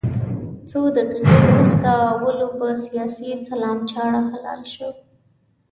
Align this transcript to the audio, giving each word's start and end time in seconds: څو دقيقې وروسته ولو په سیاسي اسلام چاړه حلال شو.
څو 0.69 0.79
دقيقې 0.97 1.37
وروسته 1.47 1.91
ولو 2.23 2.47
په 2.57 2.67
سیاسي 2.85 3.27
اسلام 3.39 3.77
چاړه 3.91 4.21
حلال 4.31 4.61
شو. 4.73 4.89